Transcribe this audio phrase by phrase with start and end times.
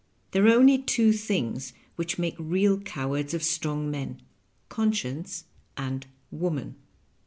[0.31, 4.19] There are only two things which make real cowards of strong men
[4.67, 5.43] conscience
[5.77, 6.73] and woman.